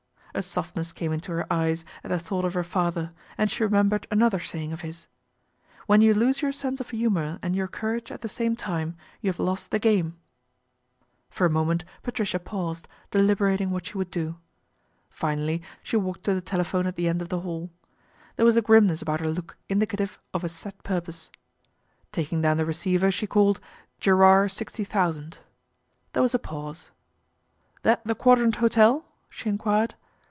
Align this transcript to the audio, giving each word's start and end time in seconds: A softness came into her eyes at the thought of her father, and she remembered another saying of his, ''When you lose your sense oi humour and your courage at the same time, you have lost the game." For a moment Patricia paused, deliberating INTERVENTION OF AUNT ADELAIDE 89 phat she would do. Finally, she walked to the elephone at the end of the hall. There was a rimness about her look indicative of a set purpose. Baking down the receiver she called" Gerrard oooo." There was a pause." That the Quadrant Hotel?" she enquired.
A 0.33 0.41
softness 0.41 0.93
came 0.93 1.11
into 1.11 1.33
her 1.33 1.45
eyes 1.51 1.83
at 2.05 2.07
the 2.09 2.17
thought 2.17 2.45
of 2.45 2.53
her 2.53 2.63
father, 2.63 3.11
and 3.37 3.51
she 3.51 3.65
remembered 3.65 4.07
another 4.09 4.39
saying 4.39 4.71
of 4.71 4.79
his, 4.79 5.07
''When 5.87 5.99
you 5.99 6.13
lose 6.13 6.41
your 6.41 6.53
sense 6.53 6.79
oi 6.79 6.85
humour 6.85 7.37
and 7.41 7.53
your 7.53 7.67
courage 7.67 8.13
at 8.13 8.21
the 8.21 8.29
same 8.29 8.55
time, 8.55 8.95
you 9.19 9.29
have 9.29 9.39
lost 9.41 9.71
the 9.71 9.77
game." 9.77 10.17
For 11.29 11.45
a 11.45 11.49
moment 11.49 11.83
Patricia 12.01 12.39
paused, 12.39 12.87
deliberating 13.11 13.67
INTERVENTION 13.73 13.97
OF 13.99 14.07
AUNT 14.07 14.15
ADELAIDE 14.15 14.29
89 15.11 15.11
phat 15.11 15.19
she 15.19 15.27
would 15.27 15.35
do. 15.35 15.35
Finally, 15.43 15.61
she 15.83 15.97
walked 15.97 16.23
to 16.23 16.33
the 16.39 16.53
elephone 16.55 16.87
at 16.87 16.95
the 16.95 17.09
end 17.09 17.21
of 17.21 17.27
the 17.27 17.41
hall. 17.41 17.69
There 18.37 18.45
was 18.45 18.55
a 18.55 18.61
rimness 18.61 19.01
about 19.01 19.19
her 19.19 19.27
look 19.27 19.57
indicative 19.67 20.17
of 20.33 20.45
a 20.45 20.49
set 20.49 20.81
purpose. 20.83 21.29
Baking 22.13 22.41
down 22.41 22.55
the 22.55 22.65
receiver 22.65 23.11
she 23.11 23.27
called" 23.27 23.59
Gerrard 23.99 24.49
oooo." 24.49 25.31
There 26.13 26.23
was 26.23 26.33
a 26.33 26.39
pause." 26.39 26.89
That 27.83 28.01
the 28.07 28.15
Quadrant 28.15 28.55
Hotel?" 28.55 29.03
she 29.29 29.49
enquired. 29.49 29.95